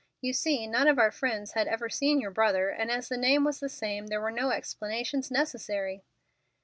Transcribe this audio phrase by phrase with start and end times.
[0.19, 3.43] You see, none of our friends had ever seen your brother, and as the name
[3.43, 6.01] was the same there were no explanations necessary."